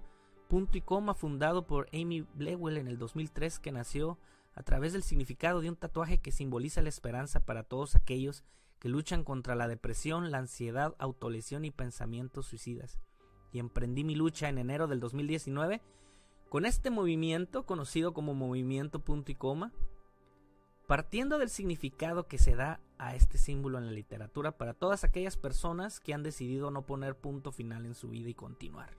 Punto 0.49 0.79
y 0.79 0.81
Coma 0.81 1.15
fundado 1.15 1.67
por 1.67 1.89
Amy 1.93 2.23
Blewell 2.35 2.77
en 2.77 2.89
el 2.89 2.99
2003 2.99 3.59
que 3.59 3.73
nació 3.73 4.19
a 4.55 4.63
través 4.63 4.93
del 4.93 5.03
significado 5.03 5.61
de 5.61 5.69
un 5.69 5.77
tatuaje 5.77 6.19
que 6.19 6.33
simboliza 6.33 6.83
la 6.83 6.89
esperanza 6.89 7.41
para 7.41 7.63
todos 7.63 7.95
aquellos 7.95 8.45
que 8.79 8.89
luchan 8.89 9.25
contra 9.25 9.55
la 9.55 9.69
depresión, 9.69 10.31
la 10.31 10.39
ansiedad, 10.39 10.95
autolesión 10.99 11.65
y 11.65 11.71
pensamientos 11.71 12.47
suicidas. 12.47 12.99
Y 13.53 13.59
emprendí 13.59 14.05
mi 14.05 14.15
lucha 14.15 14.49
en 14.49 14.59
enero 14.59 14.87
del 14.87 15.01
2019 15.01 15.83
con 16.49 16.65
este 16.65 16.91
movimiento 16.91 17.67
conocido 17.67 18.15
como 18.15 18.35
Movimiento 18.35 19.01
Punto 19.01 19.33
y 19.33 19.35
Coma, 19.35 19.73
partiendo 20.87 21.39
del 21.39 21.51
significado 21.51 22.29
que 22.29 22.39
se 22.39 22.55
da 22.55 22.81
a 22.99 23.15
este 23.15 23.39
símbolo 23.39 23.79
en 23.79 23.87
la 23.87 23.93
literatura 23.93 24.53
para 24.53 24.75
todas 24.75 25.05
aquellas 25.05 25.37
personas 25.37 26.01
que 26.01 26.15
han 26.15 26.23
decidido 26.23 26.71
no 26.71 26.83
poner 26.83 27.17
punto 27.17 27.53
final 27.53 27.87
en 27.87 27.95
su 27.95 28.09
vida 28.09 28.29
y 28.29 28.35
continuar. 28.35 28.91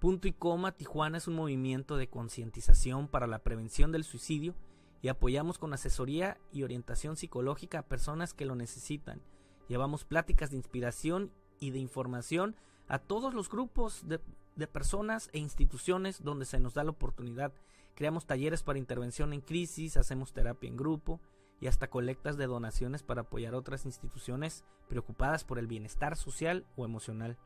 Punto 0.00 0.26
y 0.26 0.32
coma 0.32 0.72
Tijuana 0.72 1.18
es 1.18 1.28
un 1.28 1.34
movimiento 1.34 1.98
de 1.98 2.08
concientización 2.08 3.06
para 3.06 3.26
la 3.26 3.40
prevención 3.40 3.92
del 3.92 4.04
suicidio 4.04 4.54
y 5.02 5.08
apoyamos 5.08 5.58
con 5.58 5.74
asesoría 5.74 6.38
y 6.52 6.62
orientación 6.62 7.16
psicológica 7.16 7.80
a 7.80 7.88
personas 7.88 8.32
que 8.32 8.46
lo 8.46 8.54
necesitan. 8.54 9.20
Llevamos 9.68 10.04
pláticas 10.04 10.50
de 10.50 10.56
inspiración 10.56 11.30
y 11.58 11.70
de 11.70 11.78
información 11.78 12.56
a 12.88 12.98
todos 12.98 13.34
los 13.34 13.50
grupos 13.50 14.08
de, 14.08 14.20
de 14.56 14.66
personas 14.66 15.28
e 15.34 15.38
instituciones 15.38 16.24
donde 16.24 16.46
se 16.46 16.58
nos 16.58 16.72
da 16.72 16.82
la 16.82 16.90
oportunidad 16.90 17.52
Creamos 17.94 18.26
talleres 18.26 18.62
para 18.62 18.78
intervención 18.78 19.32
en 19.32 19.40
crisis, 19.40 19.96
hacemos 19.96 20.32
terapia 20.32 20.68
en 20.68 20.76
grupo 20.76 21.20
y 21.60 21.66
hasta 21.66 21.90
colectas 21.90 22.36
de 22.36 22.46
donaciones 22.46 23.02
para 23.02 23.22
apoyar 23.22 23.54
otras 23.54 23.84
instituciones 23.84 24.64
preocupadas 24.88 25.44
por 25.44 25.58
el 25.58 25.66
bienestar 25.66 26.16
social 26.16 26.64
o 26.76 26.84
emocional. 26.84 27.36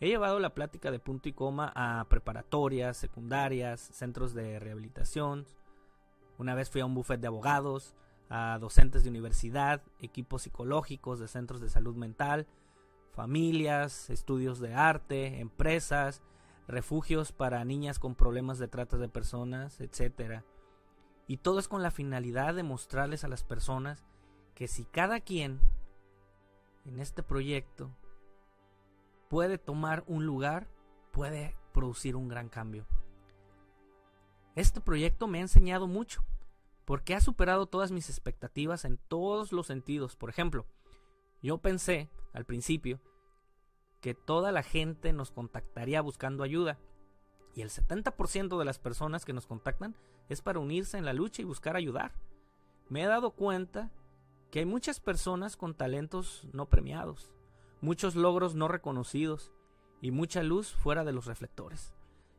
He 0.00 0.08
llevado 0.08 0.40
la 0.40 0.54
plática 0.54 0.90
de 0.90 0.98
punto 0.98 1.28
y 1.28 1.32
coma 1.32 1.72
a 1.76 2.04
preparatorias, 2.08 2.96
secundarias, 2.96 3.80
centros 3.80 4.34
de 4.34 4.58
rehabilitación. 4.58 5.46
Una 6.38 6.54
vez 6.54 6.70
fui 6.70 6.80
a 6.80 6.86
un 6.86 6.94
buffet 6.94 7.20
de 7.20 7.28
abogados, 7.28 7.94
a 8.28 8.58
docentes 8.58 9.04
de 9.04 9.10
universidad, 9.10 9.82
equipos 10.00 10.42
psicológicos 10.42 11.20
de 11.20 11.28
centros 11.28 11.60
de 11.60 11.68
salud 11.68 11.94
mental, 11.94 12.46
familias, 13.12 14.10
estudios 14.10 14.58
de 14.58 14.74
arte, 14.74 15.38
empresas, 15.38 16.22
refugios 16.68 17.32
para 17.32 17.64
niñas 17.64 17.98
con 17.98 18.14
problemas 18.14 18.58
de 18.58 18.68
trata 18.68 18.96
de 18.96 19.08
personas, 19.08 19.80
etc. 19.80 20.42
Y 21.26 21.38
todo 21.38 21.58
es 21.58 21.68
con 21.68 21.82
la 21.82 21.90
finalidad 21.90 22.54
de 22.54 22.62
mostrarles 22.62 23.24
a 23.24 23.28
las 23.28 23.44
personas 23.44 24.04
que 24.54 24.68
si 24.68 24.84
cada 24.84 25.20
quien 25.20 25.60
en 26.84 27.00
este 27.00 27.22
proyecto 27.22 27.90
puede 29.28 29.58
tomar 29.58 30.04
un 30.06 30.26
lugar, 30.26 30.68
puede 31.10 31.56
producir 31.72 32.16
un 32.16 32.28
gran 32.28 32.48
cambio. 32.48 32.86
Este 34.54 34.80
proyecto 34.80 35.26
me 35.26 35.38
ha 35.38 35.42
enseñado 35.42 35.86
mucho, 35.86 36.22
porque 36.84 37.14
ha 37.14 37.20
superado 37.20 37.66
todas 37.66 37.90
mis 37.90 38.10
expectativas 38.10 38.84
en 38.84 38.98
todos 39.08 39.52
los 39.52 39.66
sentidos. 39.66 40.16
Por 40.16 40.28
ejemplo, 40.28 40.66
yo 41.42 41.58
pensé 41.58 42.10
al 42.34 42.44
principio 42.44 43.00
que 44.02 44.14
toda 44.14 44.52
la 44.52 44.62
gente 44.62 45.14
nos 45.14 45.30
contactaría 45.30 46.02
buscando 46.02 46.42
ayuda. 46.42 46.78
Y 47.54 47.62
el 47.62 47.70
70% 47.70 48.58
de 48.58 48.64
las 48.64 48.78
personas 48.78 49.24
que 49.24 49.32
nos 49.32 49.46
contactan 49.46 49.96
es 50.28 50.42
para 50.42 50.58
unirse 50.58 50.98
en 50.98 51.04
la 51.04 51.12
lucha 51.12 51.40
y 51.40 51.46
buscar 51.46 51.76
ayudar. 51.76 52.12
Me 52.88 53.04
he 53.04 53.06
dado 53.06 53.30
cuenta 53.30 53.90
que 54.50 54.58
hay 54.58 54.66
muchas 54.66 55.00
personas 55.00 55.56
con 55.56 55.74
talentos 55.74 56.46
no 56.52 56.66
premiados, 56.66 57.32
muchos 57.80 58.16
logros 58.16 58.54
no 58.54 58.68
reconocidos 58.68 59.52
y 60.00 60.10
mucha 60.10 60.42
luz 60.42 60.72
fuera 60.72 61.04
de 61.04 61.12
los 61.12 61.26
reflectores. 61.26 61.94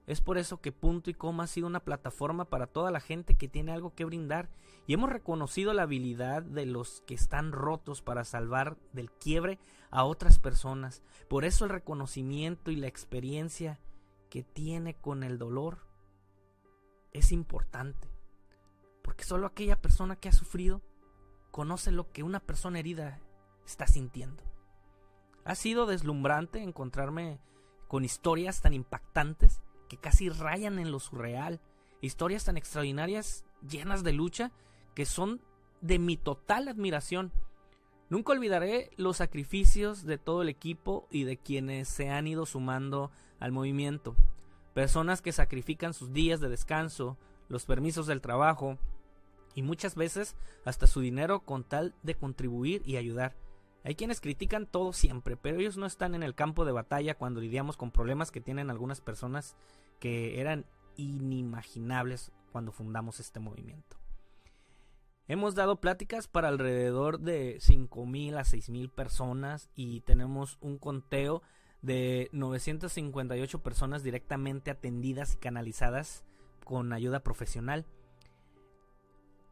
Es 0.05 0.19
por 0.19 0.37
eso 0.37 0.59
que 0.59 0.73
Punto 0.73 1.09
y 1.09 1.13
Coma 1.13 1.45
ha 1.45 1.47
sido 1.47 1.67
una 1.67 1.79
plataforma 1.79 2.45
para 2.45 2.67
toda 2.67 2.91
la 2.91 2.99
gente 2.99 3.35
que 3.35 3.47
tiene 3.47 3.71
algo 3.71 3.95
que 3.95 4.03
brindar 4.03 4.49
y 4.85 4.93
hemos 4.93 5.09
reconocido 5.09 5.71
la 5.73 5.83
habilidad 5.83 6.43
de 6.43 6.65
los 6.65 7.01
que 7.07 7.13
están 7.13 7.53
rotos 7.53 8.01
para 8.01 8.25
salvar 8.25 8.77
del 8.91 9.11
quiebre 9.11 9.59
a 9.91 10.03
otras 10.03 10.39
personas. 10.39 11.03
Por 11.29 11.45
eso 11.45 11.63
el 11.63 11.71
reconocimiento 11.71 12.69
y 12.69 12.75
la 12.75 12.87
experiencia 12.87 13.79
que 14.29 14.43
tiene 14.43 14.95
con 14.95 15.23
el 15.23 15.37
dolor 15.37 15.79
es 17.13 17.31
importante. 17.31 18.09
Porque 19.03 19.23
solo 19.23 19.47
aquella 19.47 19.81
persona 19.81 20.17
que 20.17 20.27
ha 20.27 20.33
sufrido 20.33 20.81
conoce 21.51 21.91
lo 21.91 22.11
que 22.11 22.23
una 22.23 22.41
persona 22.41 22.79
herida 22.79 23.21
está 23.65 23.87
sintiendo. 23.87 24.43
Ha 25.45 25.55
sido 25.55 25.85
deslumbrante 25.85 26.61
encontrarme 26.61 27.39
con 27.87 28.03
historias 28.03 28.61
tan 28.61 28.73
impactantes 28.73 29.61
que 29.93 29.99
casi 29.99 30.29
rayan 30.29 30.79
en 30.79 30.91
lo 30.91 30.99
surreal, 30.99 31.61
historias 32.01 32.45
tan 32.45 32.57
extraordinarias 32.57 33.45
llenas 33.61 34.03
de 34.03 34.11
lucha 34.11 34.51
que 34.95 35.05
son 35.05 35.39
de 35.81 35.99
mi 35.99 36.17
total 36.17 36.67
admiración. 36.67 37.31
Nunca 38.09 38.31
olvidaré 38.31 38.89
los 38.97 39.17
sacrificios 39.17 40.03
de 40.03 40.17
todo 40.17 40.41
el 40.41 40.49
equipo 40.49 41.07
y 41.11 41.25
de 41.25 41.37
quienes 41.37 41.89
se 41.89 42.09
han 42.09 42.25
ido 42.25 42.47
sumando 42.47 43.11
al 43.39 43.51
movimiento. 43.51 44.15
Personas 44.73 45.21
que 45.21 45.31
sacrifican 45.31 45.93
sus 45.93 46.11
días 46.11 46.39
de 46.39 46.49
descanso, 46.49 47.19
los 47.47 47.65
permisos 47.65 48.07
del 48.07 48.21
trabajo 48.21 48.79
y 49.53 49.61
muchas 49.61 49.93
veces 49.93 50.35
hasta 50.65 50.87
su 50.87 51.01
dinero 51.01 51.41
con 51.41 51.63
tal 51.63 51.93
de 52.01 52.15
contribuir 52.15 52.81
y 52.83 52.97
ayudar. 52.97 53.35
Hay 53.83 53.93
quienes 53.93 54.21
critican 54.21 54.65
todo 54.65 54.91
siempre, 54.91 55.37
pero 55.37 55.59
ellos 55.59 55.77
no 55.77 55.85
están 55.85 56.15
en 56.15 56.23
el 56.23 56.33
campo 56.33 56.65
de 56.65 56.71
batalla 56.71 57.15
cuando 57.15 57.41
lidiamos 57.41 57.77
con 57.77 57.91
problemas 57.91 58.31
que 58.31 58.41
tienen 58.41 58.71
algunas 58.71 59.01
personas 59.01 59.55
que 60.03 60.41
eran 60.41 60.65
inimaginables 60.97 62.33
cuando 62.51 62.73
fundamos 62.73 63.21
este 63.21 63.39
movimiento. 63.39 63.95
Hemos 65.29 65.55
dado 65.55 65.79
pláticas 65.79 66.27
para 66.27 66.49
alrededor 66.49 67.21
de 67.21 67.57
5.000 67.61 68.35
a 68.35 68.41
6.000 68.41 68.91
personas 68.91 69.69
y 69.75 70.01
tenemos 70.01 70.57
un 70.59 70.77
conteo 70.77 71.41
de 71.81 72.27
958 72.33 73.63
personas 73.63 74.03
directamente 74.03 74.71
atendidas 74.71 75.35
y 75.35 75.37
canalizadas 75.37 76.25
con 76.65 76.91
ayuda 76.91 77.21
profesional. 77.21 77.85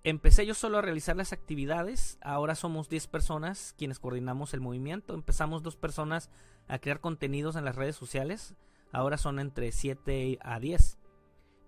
Empecé 0.03 0.45
yo 0.45 0.53
solo 0.53 0.79
a 0.79 0.81
realizar 0.81 1.15
las 1.15 1.31
actividades, 1.31 2.17
ahora 2.19 2.55
somos 2.55 2.89
10 2.89 3.07
personas 3.07 3.73
quienes 3.77 3.99
coordinamos 3.99 4.53
el 4.53 4.59
movimiento, 4.59 5.13
empezamos 5.13 5.63
dos 5.63 5.77
personas 5.77 6.29
a 6.67 6.77
crear 6.79 6.99
contenidos 6.99 7.55
en 7.55 7.63
las 7.63 7.77
redes 7.77 7.95
sociales, 7.95 8.57
ahora 8.91 9.17
son 9.17 9.39
entre 9.39 9.71
7 9.71 10.39
a 10.41 10.59
10 10.59 10.97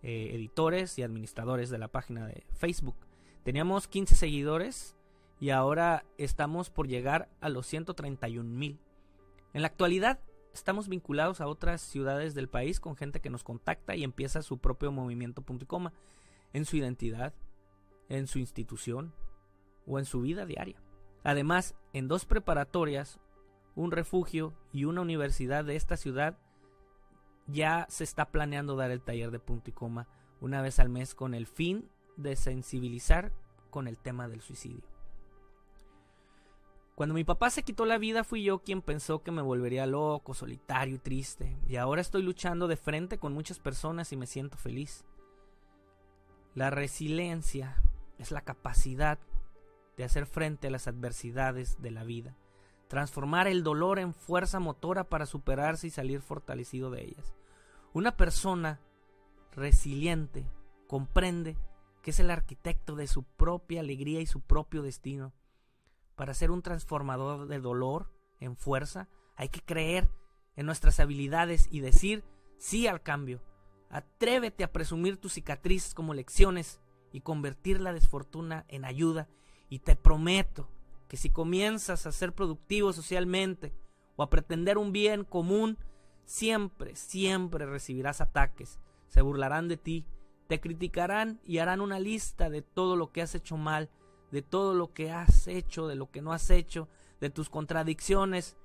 eh, 0.02 0.32
editores 0.34 0.98
y 1.00 1.04
administradores 1.04 1.70
de 1.70 1.78
la 1.78 1.88
página 1.88 2.28
de 2.28 2.46
Facebook. 2.54 2.98
Teníamos 3.44 3.88
15 3.88 4.16
seguidores 4.16 4.96
y 5.40 5.50
ahora 5.50 6.06
estamos 6.18 6.70
por 6.70 6.88
llegar 6.88 7.30
a 7.42 7.50
los 7.50 7.68
131 7.68 8.50
mil. 8.50 8.80
En 9.54 9.62
la 9.62 9.68
actualidad 9.68 10.20
estamos 10.54 10.88
vinculados 10.88 11.42
a 11.42 11.48
otras 11.48 11.82
ciudades 11.82 12.36
del 12.36 12.50
país 12.50 12.80
con 12.80 12.96
gente 12.96 13.20
que 13.20 13.30
nos 13.30 13.44
contacta 13.44 13.96
y 13.96 14.04
empieza 14.04 14.42
su 14.42 14.60
propio 14.60 14.92
movimiento 14.92 15.42
punto 15.42 15.64
y 15.64 15.68
coma 15.68 15.94
en 16.54 16.66
su 16.66 16.78
identidad, 16.78 17.34
en 18.10 18.28
su 18.28 18.40
institución 18.40 19.14
o 19.86 20.00
en 20.00 20.06
su 20.06 20.22
vida 20.22 20.46
diaria. 20.46 20.82
Además, 21.24 21.76
en 21.94 22.08
dos 22.08 22.26
preparatorias, 22.26 23.20
un 23.76 23.92
refugio 23.92 24.54
y 24.72 24.86
una 24.86 25.02
universidad 25.02 25.66
de 25.66 25.76
esta 25.76 25.98
ciudad 25.98 26.38
ya 27.48 27.86
se 27.90 28.04
está 28.04 28.32
planeando 28.32 28.76
dar 28.76 28.92
el 28.92 29.02
taller 29.02 29.32
de 29.32 29.40
punto 29.40 29.70
y 29.70 29.74
coma 29.74 30.08
una 30.42 30.62
vez 30.62 30.80
al 30.80 30.90
mes 30.90 31.16
con 31.16 31.34
el 31.34 31.48
fin 31.48 31.90
de 32.18 32.36
sensibilizar 32.36 33.32
con 33.70 33.88
el 33.88 33.98
tema 33.98 34.28
del 34.28 34.42
suicidio. 34.42 34.84
Cuando 36.96 37.16
mi 37.16 37.24
papá 37.24 37.50
se 37.50 37.64
quitó 37.64 37.86
la 37.86 37.98
vida 37.98 38.24
fui 38.24 38.44
yo 38.44 38.60
quien 38.60 38.84
pensó 38.84 39.24
que 39.24 39.32
me 39.32 39.42
volvería 39.42 39.88
loco, 39.88 40.36
solitario 40.36 40.96
y 40.96 41.00
triste, 41.00 41.58
y 41.68 41.78
ahora 41.78 42.02
estoy 42.02 42.22
luchando 42.22 42.68
de 42.68 42.78
frente 42.78 43.18
con 43.18 43.34
muchas 43.34 43.60
personas 43.60 44.12
y 44.12 44.18
me 44.18 44.28
siento 44.28 44.58
feliz. 44.58 45.04
La 46.54 46.70
resiliencia 46.70 47.82
es 48.20 48.30
la 48.30 48.42
capacidad 48.42 49.18
de 49.98 50.04
hacer 50.04 50.28
frente 50.28 50.68
a 50.68 50.72
las 50.72 50.88
adversidades 50.88 51.82
de 51.82 51.90
la 51.90 52.04
vida, 52.04 52.36
transformar 52.94 53.48
el 53.48 53.64
dolor 53.64 53.98
en 53.98 54.14
fuerza 54.14 54.60
motora 54.60 55.04
para 55.06 55.26
superarse 55.26 55.88
y 55.88 55.90
salir 55.90 56.22
fortalecido 56.22 56.92
de 56.92 57.02
ellas. 57.06 57.34
Una 57.92 58.16
persona 58.16 58.80
resiliente 59.52 60.46
comprende 60.86 61.58
que 62.04 62.12
es 62.12 62.20
el 62.20 62.30
arquitecto 62.30 62.96
de 62.96 63.08
su 63.08 63.24
propia 63.24 63.80
alegría 63.80 64.22
y 64.22 64.28
su 64.28 64.42
propio 64.42 64.84
destino 64.84 65.34
para 66.16 66.36
ser 66.36 66.52
un 66.52 66.62
transformador 66.62 67.48
de 67.48 67.60
dolor 67.60 68.12
en 68.40 68.56
fuerza, 68.56 69.10
hay 69.38 69.50
que 69.50 69.62
creer 69.62 70.08
en 70.56 70.68
nuestras 70.68 71.00
habilidades 71.00 71.68
y 71.72 71.80
decir 71.80 72.24
sí 72.60 72.86
al 72.86 73.02
cambio. 73.02 73.42
Atrévete 73.90 74.64
a 74.64 74.72
presumir 74.72 75.18
tus 75.18 75.34
cicatrices 75.34 75.96
como 75.96 76.14
lecciones 76.14 76.80
y 77.12 77.22
convertir 77.22 77.82
la 77.82 77.92
desfortuna 77.92 78.66
en 78.68 78.86
ayuda. 78.86 79.28
Y 79.68 79.80
te 79.80 79.96
prometo 79.96 80.70
que 81.14 81.18
si 81.18 81.30
comienzas 81.30 82.08
a 82.08 82.12
ser 82.12 82.34
productivo 82.34 82.92
socialmente 82.92 83.72
o 84.16 84.24
a 84.24 84.32
pretender 84.32 84.80
un 84.80 84.92
bien 84.92 85.26
común, 85.26 85.78
siempre, 86.26 86.96
siempre 86.96 87.68
recibirás 87.68 88.20
ataques. 88.20 88.80
Se 89.10 89.22
burlarán 89.22 89.68
de 89.68 89.78
ti, 89.78 90.08
te 90.48 90.60
criticarán 90.60 91.40
y 91.46 91.60
harán 91.60 91.82
una 91.82 92.00
lista 92.00 92.50
de 92.50 92.64
todo 92.64 92.96
lo 92.96 93.12
que 93.12 93.22
has 93.22 93.36
hecho 93.36 93.58
mal 93.58 93.92
de 94.34 94.42
todo 94.42 94.74
lo 94.74 94.94
que 94.94 95.12
has 95.12 95.48
hecho, 95.48 95.88
de 95.88 95.94
lo 95.94 96.10
que 96.10 96.24
no 96.24 96.34
has 96.34 96.50
hecho, 96.50 96.90
de 97.22 97.30
tus 97.30 97.52
contradicciones 97.52 98.58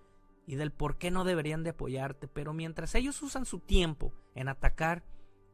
y 0.46 0.56
del 0.56 0.72
por 0.72 0.96
qué 0.96 1.10
no 1.10 1.24
deberían 1.24 1.62
de 1.62 1.70
apoyarte. 1.70 2.26
Pero 2.26 2.54
mientras 2.54 2.94
ellos 2.94 3.20
usan 3.20 3.44
su 3.44 3.58
tiempo 3.58 4.14
en 4.34 4.48
atacar, 4.48 5.04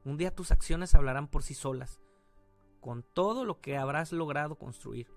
un 0.04 0.16
día 0.16 0.32
tus 0.32 0.52
acciones 0.52 0.94
hablarán 0.94 1.26
por 1.26 1.42
sí 1.42 1.54
solas, 1.54 2.00
con 2.80 3.02
todo 3.02 3.44
lo 3.44 3.60
que 3.60 3.76
habrás 3.76 4.12
logrado 4.12 4.54
construir. 4.54 5.08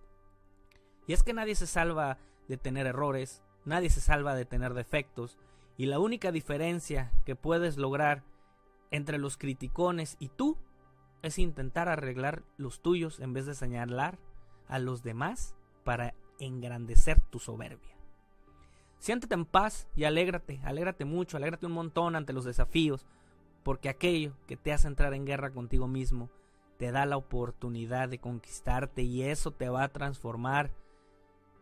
Y 1.08 1.13
es 1.13 1.24
que 1.24 1.34
nadie 1.34 1.56
se 1.56 1.67
salva 1.67 2.17
de 2.48 2.58
tener 2.58 2.86
errores, 2.86 3.41
nadie 3.65 3.89
se 3.89 4.02
salva 4.02 4.36
de 4.36 4.46
tener 4.46 4.74
defectos, 4.74 5.38
y 5.78 5.86
la 5.86 6.00
única 6.00 6.32
diferencia 6.32 7.12
que 7.26 7.36
puedes 7.36 7.78
lograr 7.78 8.24
entre 8.91 9.17
los 9.17 9.38
criticones 9.38 10.17
y 10.20 10.30
tú 10.30 10.58
es 11.22 11.39
intentar 11.39 11.89
arreglar 11.89 12.43
los 12.58 12.82
tuyos 12.82 13.20
en 13.20 13.34
vez 13.34 13.46
de 13.46 13.56
señalar 13.56 14.17
a 14.67 14.80
los 14.80 15.04
demás 15.04 15.56
para 15.84 16.13
engrandecer 16.39 17.22
tu 17.22 17.39
soberbia. 17.39 17.96
Siéntete 19.00 19.36
en 19.36 19.46
paz 19.46 19.88
y 19.96 20.06
alégrate, 20.06 20.60
alégrate 20.63 21.06
mucho, 21.06 21.38
alégrate 21.38 21.65
un 21.65 21.72
montón 21.74 22.15
ante 22.15 22.34
los 22.34 22.46
desafíos, 22.46 23.06
porque 23.63 23.89
aquello 23.89 24.34
que 24.48 24.58
te 24.58 24.74
hace 24.74 24.88
entrar 24.88 25.13
en 25.13 25.26
guerra 25.26 25.52
contigo 25.52 25.88
mismo 25.88 26.30
te 26.78 26.91
da 26.91 27.06
la 27.06 27.17
oportunidad 27.17 28.10
de 28.10 28.20
conquistarte 28.20 29.04
y 29.04 29.24
eso 29.24 29.52
te 29.52 29.70
va 29.70 29.84
a 29.84 29.89
transformar. 29.89 30.72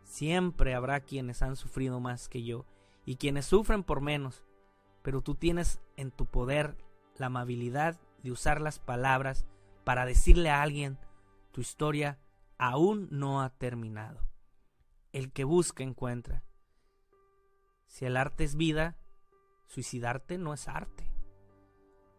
Siempre 0.06 0.76
habrá 0.76 1.02
quienes 1.02 1.42
han 1.42 1.56
sufrido 1.56 2.00
más 2.00 2.30
que 2.30 2.44
yo 2.44 2.66
y 3.06 3.18
quienes 3.18 3.48
sufren 3.48 3.84
por 3.84 4.02
menos, 4.02 4.44
pero 5.02 5.22
tú 5.22 5.36
tienes 5.36 5.82
en 5.98 6.12
tu 6.12 6.26
poder 6.26 6.78
la 7.18 7.26
amabilidad 7.26 8.00
de 8.24 8.32
usar 8.32 8.62
las 8.62 8.80
palabras 8.80 9.46
para 9.84 10.06
decirle 10.06 10.52
a 10.52 10.62
alguien 10.62 10.98
tu 11.52 11.60
historia 11.60 12.20
aún 12.58 13.08
no 13.12 13.42
ha 13.42 13.50
terminado. 13.50 14.22
El 15.12 15.32
que 15.32 15.44
busca 15.44 15.84
encuentra. 15.84 16.44
Si 17.88 18.06
el 18.06 18.16
arte 18.16 18.44
es 18.44 18.56
vida, 18.56 18.98
suicidarte 19.66 20.38
no 20.38 20.54
es 20.54 20.68
arte. 20.68 21.12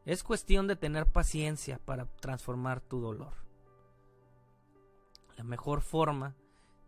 Es 0.05 0.22
cuestión 0.22 0.66
de 0.66 0.77
tener 0.77 1.07
paciencia 1.07 1.79
para 1.79 2.07
transformar 2.16 2.81
tu 2.81 3.01
dolor. 3.01 3.35
La 5.37 5.44
mejor 5.44 5.83
forma 5.83 6.35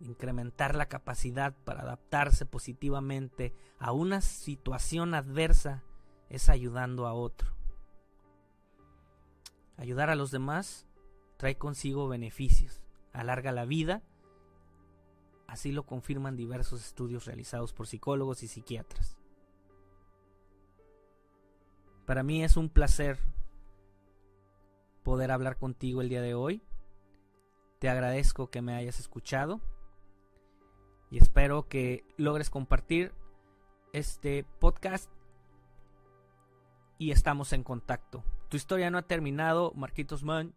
incrementar 0.00 0.74
la 0.74 0.88
capacidad 0.88 1.54
para 1.64 1.82
adaptarse 1.82 2.46
positivamente 2.46 3.54
a 3.78 3.92
una 3.92 4.20
situación 4.20 5.14
adversa 5.14 5.82
es 6.28 6.48
ayudando 6.48 7.06
a 7.06 7.14
otro. 7.14 7.50
Ayudar 9.76 10.10
a 10.10 10.16
los 10.16 10.30
demás 10.30 10.86
trae 11.36 11.56
consigo 11.56 12.08
beneficios 12.08 12.82
alarga 13.12 13.52
la 13.52 13.64
vida. 13.64 14.02
Así 15.46 15.72
lo 15.72 15.84
confirman 15.86 16.36
diversos 16.36 16.84
estudios 16.84 17.24
realizados 17.24 17.72
por 17.72 17.86
psicólogos 17.86 18.42
y 18.42 18.48
psiquiatras. 18.48 19.18
Para 22.06 22.22
mí 22.22 22.44
es 22.44 22.56
un 22.56 22.68
placer 22.68 23.18
poder 25.02 25.30
hablar 25.30 25.58
contigo 25.58 26.00
el 26.00 26.08
día 26.08 26.22
de 26.22 26.34
hoy. 26.34 26.62
Te 27.78 27.88
agradezco 27.88 28.50
que 28.50 28.62
me 28.62 28.74
hayas 28.74 28.98
escuchado 28.98 29.60
y 31.10 31.18
espero 31.18 31.68
que 31.68 32.04
logres 32.16 32.50
compartir 32.50 33.12
este 33.92 34.44
podcast 34.58 35.10
y 36.98 37.12
estamos 37.12 37.52
en 37.52 37.62
contacto. 37.62 38.24
Tu 38.48 38.56
historia 38.56 38.90
no 38.90 38.98
ha 38.98 39.02
terminado, 39.02 39.72
Marquitos 39.74 40.24
Man. 40.24 40.54